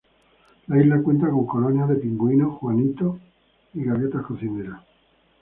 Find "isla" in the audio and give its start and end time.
0.81-0.99